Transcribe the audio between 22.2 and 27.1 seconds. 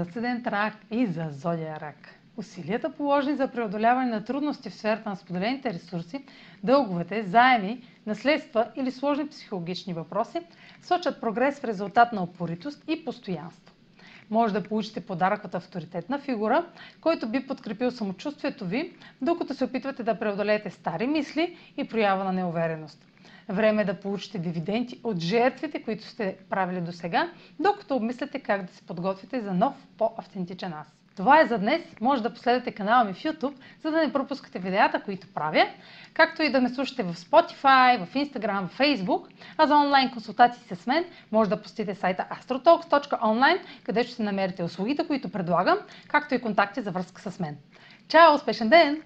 на неувереност. Време да получите дивиденти от жертвите, които сте правили до